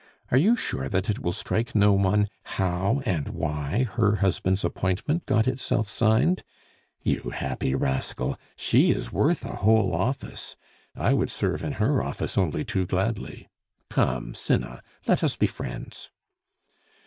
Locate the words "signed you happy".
5.87-7.75